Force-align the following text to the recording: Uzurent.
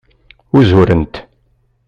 Uzurent. 0.57 1.13